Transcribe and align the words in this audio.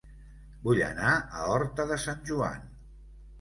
Vull 0.67 0.79
anar 0.85 1.11
a 1.17 1.43
Horta 1.57 1.85
de 1.93 1.99
Sant 2.07 2.25
Joan 2.31 2.67